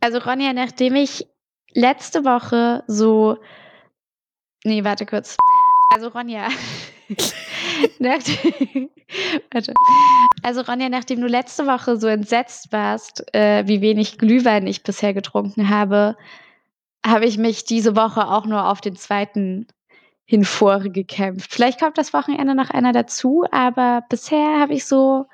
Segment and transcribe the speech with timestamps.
[0.00, 1.26] Also Ronja, nachdem ich
[1.72, 3.38] letzte Woche so.
[4.64, 5.36] Nee, warte kurz.
[5.92, 6.48] Also Ronja.
[7.98, 8.90] nachdem,
[9.50, 9.74] warte.
[10.42, 15.12] Also Ronja, nachdem du letzte Woche so entsetzt warst, äh, wie wenig Glühwein ich bisher
[15.14, 16.16] getrunken habe,
[17.04, 19.66] habe ich mich diese Woche auch nur auf den zweiten
[20.24, 21.52] hinvorgekämpft.
[21.52, 25.26] Vielleicht kommt das Wochenende noch einer dazu, aber bisher habe ich so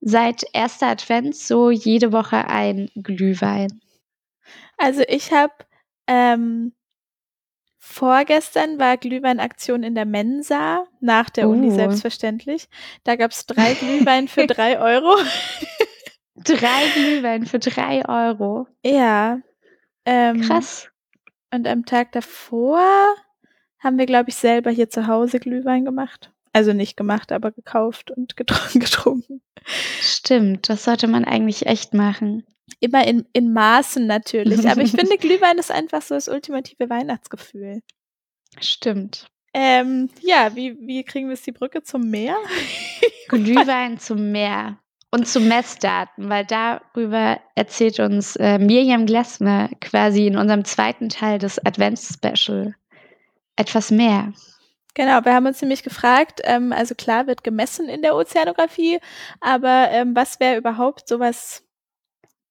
[0.00, 3.80] seit erster Advent so jede Woche ein Glühwein.
[4.76, 5.54] Also ich habe
[6.06, 6.72] ähm,
[7.78, 11.52] vorgestern war Glühweinaktion in der Mensa, nach der uh.
[11.52, 12.68] Uni selbstverständlich.
[13.04, 15.16] Da gab es drei Glühwein für drei Euro.
[16.36, 18.66] drei Glühwein für drei Euro.
[18.84, 19.40] Ja.
[20.04, 20.88] Ähm, Krass.
[21.52, 22.80] Und am Tag davor
[23.78, 26.32] haben wir, glaube ich, selber hier zu Hause Glühwein gemacht.
[26.52, 29.42] Also nicht gemacht, aber gekauft und getrunken.
[30.00, 32.44] Stimmt, das sollte man eigentlich echt machen.
[32.80, 34.68] Immer in, in Maßen natürlich.
[34.68, 37.82] Aber ich finde, Glühwein ist einfach so das ultimative Weihnachtsgefühl.
[38.60, 39.26] Stimmt.
[39.54, 42.36] Ähm, ja, wie, wie kriegen wir es die Brücke zum Meer?
[43.28, 44.78] Glühwein zum Meer
[45.10, 51.38] und zu Messdaten, weil darüber erzählt uns äh, Miriam Glessner quasi in unserem zweiten Teil
[51.38, 52.74] des Advents-Special
[53.56, 54.32] etwas mehr.
[54.98, 58.98] Genau, wir haben uns nämlich gefragt, ähm, also klar wird gemessen in der Ozeanographie,
[59.40, 61.62] aber ähm, was wäre überhaupt sowas,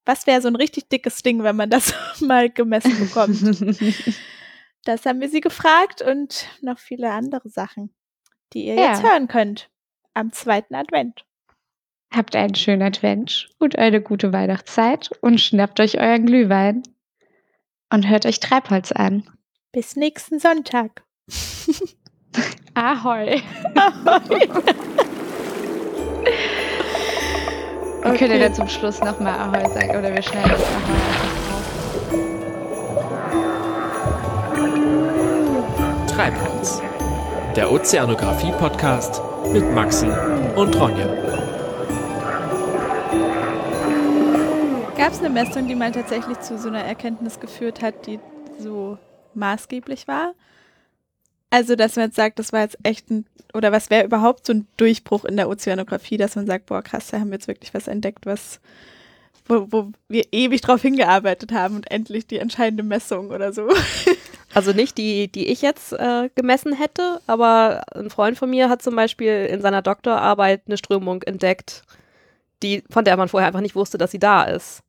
[0.05, 3.41] was wäre so ein richtig dickes Ding, wenn man das mal gemessen bekommt?
[4.85, 7.93] das haben wir sie gefragt und noch viele andere Sachen,
[8.53, 8.91] die ihr ja.
[8.91, 9.69] jetzt hören könnt
[10.13, 11.25] am zweiten Advent.
[12.13, 16.83] Habt einen schönen Advent und eine gute Weihnachtszeit und schnappt euch euren Glühwein
[17.91, 19.29] und hört euch Treibholz an.
[19.73, 21.03] Bis nächsten Sonntag.
[22.77, 23.41] Ahoi.
[23.73, 24.47] Ahoi.
[28.03, 28.17] Wir okay.
[28.19, 31.57] können ja zum Schluss nochmal Ahoi sagen oder wir schneiden das Ahoi einfach
[36.13, 36.83] Treibholz.
[37.55, 40.11] Der Ozeanographie-Podcast mit Maxi
[40.55, 41.07] und Ronja.
[44.95, 48.19] Gab es eine Messung, die mal tatsächlich zu so einer Erkenntnis geführt hat, die
[48.59, 48.99] so
[49.33, 50.35] maßgeblich war?
[51.49, 54.53] Also, dass man jetzt sagt, das war jetzt echt ein, oder was wäre überhaupt so
[54.53, 57.73] ein Durchbruch in der Ozeanographie, dass man sagt, boah, krass, da haben wir jetzt wirklich
[57.73, 58.59] was entdeckt, was,
[59.47, 63.69] wo, wo wir ewig drauf hingearbeitet haben und endlich die entscheidende Messung oder so.
[64.53, 68.81] Also nicht die, die ich jetzt äh, gemessen hätte, aber ein Freund von mir hat
[68.81, 71.83] zum Beispiel in seiner Doktorarbeit eine Strömung entdeckt,
[72.63, 74.81] die, von der man vorher einfach nicht wusste, dass sie da ist.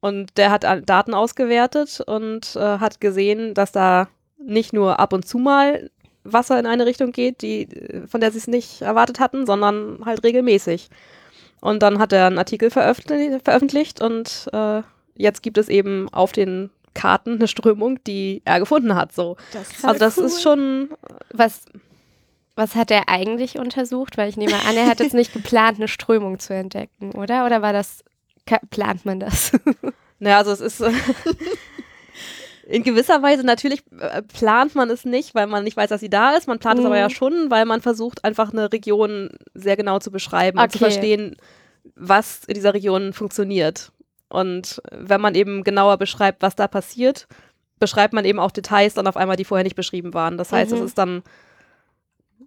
[0.00, 4.08] Und der hat Daten ausgewertet und äh, hat gesehen, dass da
[4.44, 5.90] nicht nur ab und zu mal
[6.24, 7.68] Wasser in eine Richtung geht, die,
[8.08, 10.88] von der sie es nicht erwartet hatten, sondern halt regelmäßig.
[11.60, 14.82] Und dann hat er einen Artikel veröffentlicht, veröffentlicht und äh,
[15.14, 19.12] jetzt gibt es eben auf den Karten eine Strömung, die er gefunden hat.
[19.12, 19.36] So.
[19.52, 20.24] Das also das cool.
[20.24, 20.90] ist schon
[21.32, 21.66] was.
[22.56, 24.18] Was hat er eigentlich untersucht?
[24.18, 27.46] Weil ich nehme an, er hat jetzt nicht geplant, eine Strömung zu entdecken, oder?
[27.46, 28.04] Oder war das
[28.70, 29.52] plant man das?
[30.18, 30.82] naja, also es ist
[32.70, 36.08] in gewisser Weise natürlich äh, plant man es nicht, weil man nicht weiß, dass sie
[36.08, 36.46] da ist.
[36.46, 36.84] Man plant mhm.
[36.84, 37.12] es aber ja mhm.
[37.12, 40.64] schon, weil man versucht einfach eine Region sehr genau zu beschreiben okay.
[40.64, 41.36] und zu verstehen,
[41.96, 43.90] was in dieser Region funktioniert.
[44.28, 47.26] Und wenn man eben genauer beschreibt, was da passiert,
[47.80, 50.38] beschreibt man eben auch Details dann auf einmal, die vorher nicht beschrieben waren.
[50.38, 50.78] Das heißt, mhm.
[50.78, 51.22] es ist dann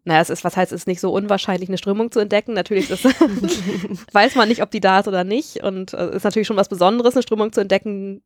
[0.05, 2.53] naja, es ist, was heißt, es ist nicht so unwahrscheinlich, eine Strömung zu entdecken.
[2.53, 3.05] Natürlich ist,
[4.13, 5.63] weiß man nicht, ob die da ist oder nicht.
[5.63, 8.21] Und es äh, ist natürlich schon was Besonderes, eine Strömung zu entdecken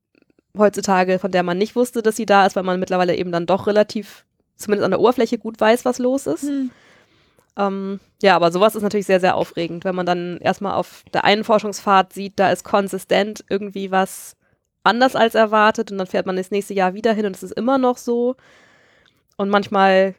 [0.58, 3.46] heutzutage, von der man nicht wusste, dass sie da ist, weil man mittlerweile eben dann
[3.46, 4.25] doch relativ,
[4.56, 6.44] zumindest an der Oberfläche, gut weiß, was los ist.
[6.44, 6.72] Hm.
[7.58, 11.24] Ähm, ja, aber sowas ist natürlich sehr, sehr aufregend, wenn man dann erstmal auf der
[11.24, 14.36] einen Forschungsfahrt sieht, da ist konsistent irgendwie was
[14.84, 17.52] anders als erwartet und dann fährt man das nächste Jahr wieder hin und es ist
[17.52, 18.36] immer noch so.
[19.36, 20.16] Und manchmal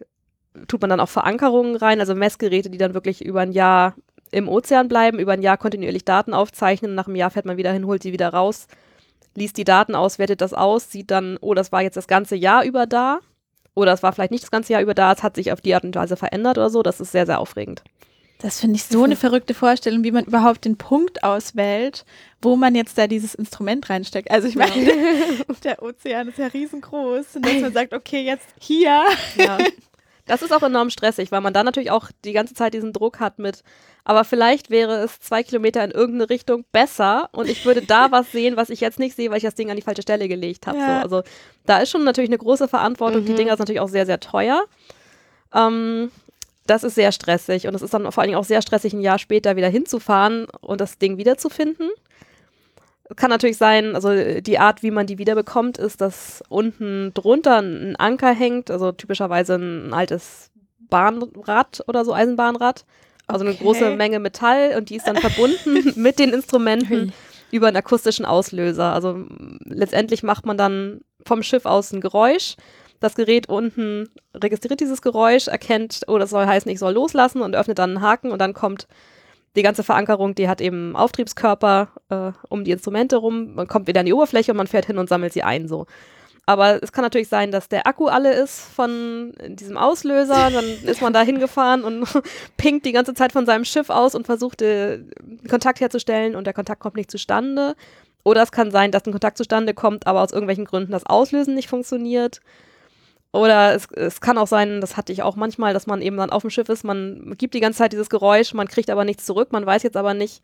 [0.67, 3.95] tut man dann auch Verankerungen rein, also Messgeräte, die dann wirklich über ein Jahr
[4.31, 6.95] im Ozean bleiben, über ein Jahr kontinuierlich Daten aufzeichnen.
[6.95, 8.67] Nach einem Jahr fährt man wieder hin, holt sie wieder raus,
[9.39, 12.37] liest die Daten aus, wertet das aus, sieht dann, oh, das war jetzt das ganze
[12.37, 13.21] Jahr über da.
[13.75, 15.75] Oder es war vielleicht nicht das ganze Jahr über da, es hat sich auf die
[15.75, 16.83] Art und Weise verändert oder so.
[16.83, 17.85] Das ist sehr, sehr aufregend.
[18.41, 22.05] Das finde ich so eine verrückte Vorstellung, wie man überhaupt den Punkt auswählt,
[22.41, 24.31] wo man jetzt da dieses Instrument reinsteckt.
[24.31, 24.95] Also ich meine, ja.
[25.65, 29.05] der Ozean ist ja riesengroß und dass man sagt, okay, jetzt hier.
[29.37, 29.59] Ja.
[30.29, 33.19] Das ist auch enorm stressig, weil man dann natürlich auch die ganze Zeit diesen Druck
[33.19, 33.65] hat mit,
[34.05, 38.31] aber vielleicht wäre es zwei Kilometer in irgendeine Richtung besser und ich würde da was
[38.31, 40.67] sehen, was ich jetzt nicht sehe, weil ich das Ding an die falsche Stelle gelegt
[40.67, 40.79] habe.
[40.79, 40.87] Ja.
[40.87, 41.23] So, also
[41.67, 43.23] da ist schon natürlich eine große Verantwortung.
[43.23, 43.27] Mhm.
[43.27, 44.65] Die Dinger sind natürlich auch sehr, sehr teuer.
[45.53, 46.11] Ähm,
[46.67, 49.01] das ist sehr stressig und es ist dann vor allen Dingen auch sehr stressig, ein
[49.01, 51.91] Jahr später wieder hinzufahren und das Ding wiederzufinden.
[53.17, 57.97] Kann natürlich sein, also die Art, wie man die wiederbekommt, ist, dass unten drunter ein
[57.97, 60.51] Anker hängt, also typischerweise ein altes
[60.91, 62.85] Bahnrad oder so, Eisenbahnrad.
[63.27, 63.63] Also eine Okay.
[63.65, 67.13] große Menge Metall und die ist dann verbunden mit den Instrumenten
[67.51, 68.93] über einen akustischen Auslöser.
[68.93, 69.25] Also
[69.65, 72.57] letztendlich macht man dann vom Schiff aus ein Geräusch.
[73.01, 77.55] Das Gerät unten registriert dieses Geräusch, erkennt, oh, das soll heißen, ich soll loslassen und
[77.55, 78.89] öffnet dann einen Haken und dann kommt
[79.57, 84.01] die ganze Verankerung, die hat eben Auftriebskörper äh, um die Instrumente rum, man kommt wieder
[84.01, 85.87] an die Oberfläche und man fährt hin und sammelt sie ein so.
[86.49, 90.49] Aber es kann natürlich sein, dass der Akku alle ist von diesem Auslöser.
[90.51, 92.09] Dann ist man da hingefahren und
[92.57, 95.01] pinkt die ganze Zeit von seinem Schiff aus und versucht, äh,
[95.47, 97.77] Kontakt herzustellen und der Kontakt kommt nicht zustande.
[98.25, 101.55] Oder es kann sein, dass ein Kontakt zustande kommt, aber aus irgendwelchen Gründen das Auslösen
[101.55, 102.41] nicht funktioniert.
[103.39, 106.31] Oder es, es kann auch sein, das hatte ich auch manchmal, dass man eben dann
[106.31, 109.25] auf dem Schiff ist, man gibt die ganze Zeit dieses Geräusch, man kriegt aber nichts
[109.25, 110.43] zurück, man weiß jetzt aber nicht,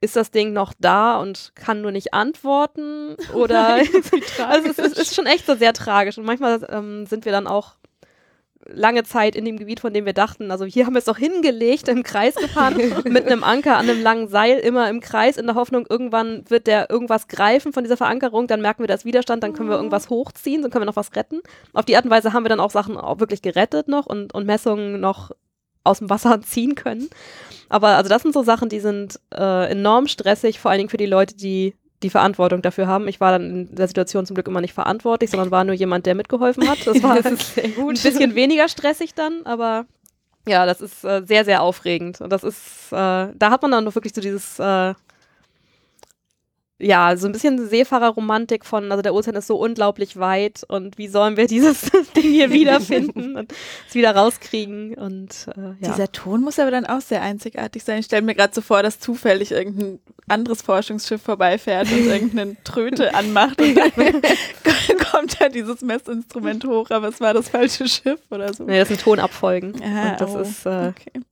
[0.00, 3.16] ist das Ding noch da und kann nur nicht antworten?
[3.34, 3.76] Oder
[4.48, 6.18] also es ist, ist schon echt so sehr tragisch.
[6.18, 7.72] Und manchmal ähm, sind wir dann auch
[8.68, 11.18] lange Zeit in dem Gebiet, von dem wir dachten, also hier haben wir es doch
[11.18, 15.46] hingelegt, im Kreis gefahren, mit einem Anker an einem langen Seil, immer im Kreis, in
[15.46, 19.04] der Hoffnung, irgendwann wird der irgendwas greifen von dieser Verankerung, dann merken wir, da ist
[19.04, 21.40] Widerstand, dann können wir irgendwas hochziehen, dann können wir noch was retten.
[21.72, 24.34] Auf die Art und Weise haben wir dann auch Sachen auch wirklich gerettet noch und,
[24.34, 25.30] und Messungen noch
[25.84, 27.08] aus dem Wasser ziehen können.
[27.68, 30.96] Aber also das sind so Sachen, die sind äh, enorm stressig, vor allen Dingen für
[30.96, 31.74] die Leute, die
[32.06, 33.08] die Verantwortung dafür haben.
[33.08, 36.06] Ich war dann in der Situation zum Glück immer nicht verantwortlich, sondern war nur jemand,
[36.06, 36.86] der mitgeholfen hat.
[36.86, 37.36] Das war ein
[37.94, 39.86] bisschen weniger stressig dann, aber
[40.46, 42.20] ja, das ist äh, sehr, sehr aufregend.
[42.20, 42.94] Und das ist, äh,
[43.34, 44.94] da hat man dann wirklich so dieses, äh,
[46.78, 51.08] ja, so ein bisschen Seefahrerromantik von, also der Ozean ist so unglaublich weit und wie
[51.08, 53.52] sollen wir dieses Ding hier wiederfinden und
[53.88, 55.92] es wieder rauskriegen und äh, ja.
[55.92, 58.00] Dieser Ton muss aber dann auch sehr einzigartig sein.
[58.00, 63.14] Ich stelle mir gerade so vor, dass zufällig irgendein anderes Forschungsschiff vorbeifährt und irgendeine Tröte
[63.14, 63.92] anmacht und dann
[65.10, 68.64] kommt da dieses Messinstrument hoch, aber es war das falsche Schiff oder so.
[68.64, 69.80] Nee, das sind Tonabfolgen.
[69.82, 71.22] Ah, und das oh, ist, äh, okay.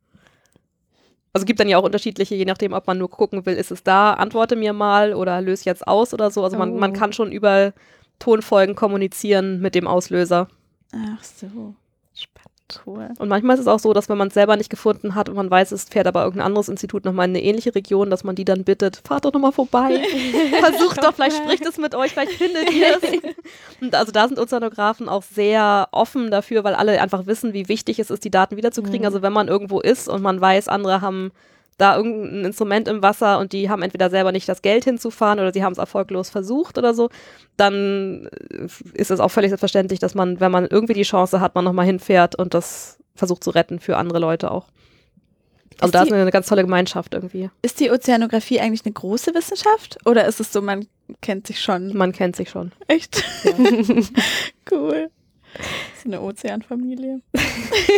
[1.34, 3.82] Also gibt dann ja auch unterschiedliche, je nachdem, ob man nur gucken will, ist es
[3.82, 6.44] da, antworte mir mal oder löse jetzt aus oder so.
[6.44, 6.94] Also man, man Oh.
[6.94, 7.74] kann schon über
[8.20, 10.48] Tonfolgen kommunizieren mit dem Auslöser.
[10.92, 11.74] Ach so.
[12.14, 12.43] Spannend.
[12.86, 13.10] Cool.
[13.18, 15.36] Und manchmal ist es auch so, dass wenn man es selber nicht gefunden hat und
[15.36, 18.36] man weiß, es fährt aber irgendein anderes Institut nochmal in eine ähnliche Region, dass man
[18.36, 20.02] die dann bittet, fahrt doch nochmal vorbei.
[20.60, 23.34] Versucht doch, vielleicht spricht es mit euch, vielleicht findet ihr es.
[23.82, 27.98] Und also da sind Ozeanographen auch sehr offen dafür, weil alle einfach wissen, wie wichtig
[27.98, 29.00] es ist, die Daten wiederzukriegen.
[29.00, 29.06] Mhm.
[29.06, 31.32] Also wenn man irgendwo ist und man weiß, andere haben
[31.78, 35.52] da irgendein Instrument im Wasser und die haben entweder selber nicht das Geld hinzufahren oder
[35.52, 37.10] sie haben es erfolglos versucht oder so,
[37.56, 41.54] dann äh, ist es auch völlig selbstverständlich, dass man, wenn man irgendwie die Chance hat,
[41.54, 44.66] man nochmal hinfährt und das versucht zu retten für andere Leute auch.
[45.80, 47.50] Also Ist da die- ist eine ganz tolle Gemeinschaft irgendwie.
[47.62, 50.86] Ist die Ozeanographie eigentlich eine große Wissenschaft oder ist es so, man
[51.20, 51.96] kennt sich schon?
[51.96, 52.70] Man kennt sich schon.
[52.86, 53.24] Echt?
[54.70, 55.10] cool.
[56.04, 57.20] So eine Ozeanfamilie.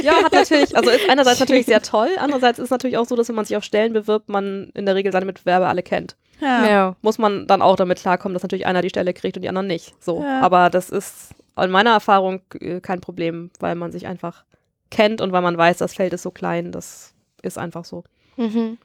[0.03, 3.17] Ja, hat natürlich, also ist einerseits natürlich sehr toll, andererseits ist es natürlich auch so,
[3.17, 6.17] dass wenn man sich auf Stellen bewirbt, man in der Regel seine Mitbewerber alle kennt.
[6.41, 6.69] Ja.
[6.69, 6.97] Ja.
[7.03, 9.67] Muss man dann auch damit klarkommen, dass natürlich einer die Stelle kriegt und die anderen
[9.67, 9.95] nicht.
[10.03, 10.23] So.
[10.23, 10.41] Ja.
[10.41, 14.45] Aber das ist in meiner Erfahrung äh, kein Problem, weil man sich einfach
[14.91, 18.05] kennt und weil man weiß, das Feld ist so klein, das ist einfach so.
[18.37, 18.79] Mhm.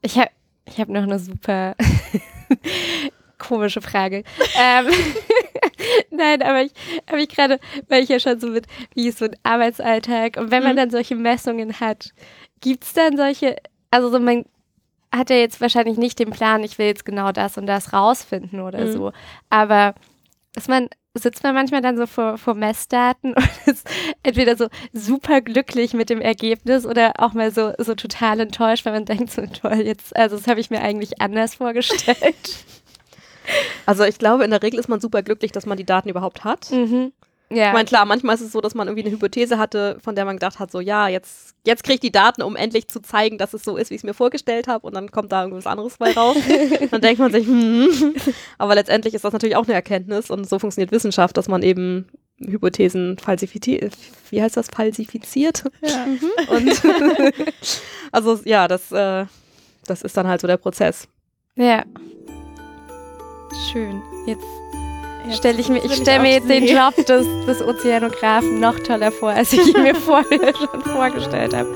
[0.00, 0.30] Ich habe
[0.66, 1.76] ich hab noch eine super
[3.38, 4.24] komische Frage.
[4.58, 4.86] ähm,
[6.10, 6.72] Nein, aber ich
[7.08, 10.50] habe ich gerade, weil ich ja schon so mit, wie ist so ein Arbeitsalltag und
[10.50, 10.76] wenn man Mhm.
[10.78, 12.10] dann solche Messungen hat,
[12.60, 13.56] gibt es dann solche,
[13.90, 14.44] also so man
[15.14, 18.60] hat ja jetzt wahrscheinlich nicht den Plan, ich will jetzt genau das und das rausfinden
[18.60, 18.92] oder Mhm.
[18.92, 19.12] so,
[19.50, 19.94] aber
[20.56, 23.88] ist man, sitzt man manchmal dann so vor, vor Messdaten und ist
[24.24, 28.92] entweder so super glücklich mit dem Ergebnis oder auch mal so, so total enttäuscht, weil
[28.94, 32.16] man denkt so toll, jetzt, also das habe ich mir eigentlich anders vorgestellt.
[33.86, 36.44] Also ich glaube, in der Regel ist man super glücklich, dass man die Daten überhaupt
[36.44, 36.70] hat.
[36.70, 37.12] mhm.
[37.50, 37.68] Ja.
[37.68, 40.24] Ich meine, klar, manchmal ist es so, dass man irgendwie eine Hypothese hatte, von der
[40.24, 43.38] man gedacht hat, so ja, jetzt, jetzt kriege ich die Daten, um endlich zu zeigen,
[43.38, 45.66] dass es so ist, wie ich es mir vorgestellt habe und dann kommt da irgendwas
[45.66, 46.36] anderes bei raus.
[46.90, 48.14] dann denkt man sich, hm.
[48.58, 52.08] aber letztendlich ist das natürlich auch eine Erkenntnis und so funktioniert Wissenschaft, dass man eben
[52.38, 53.94] Hypothesen falsifiziert,
[54.30, 55.64] wie heißt das, falsifiziert?
[55.82, 56.06] Ja.
[56.48, 56.82] Und
[58.12, 59.26] also ja, das, äh,
[59.86, 61.06] das ist dann halt so der Prozess.
[61.54, 61.84] Ja.
[63.74, 64.02] Schön.
[64.24, 64.46] Jetzt
[65.26, 66.64] Jetzt stelle ich mir, ich stelle mir jetzt den.
[66.64, 71.74] Job des, des Ozeanographen noch toller vor, als ich ihn mir vorher schon vorgestellt habe.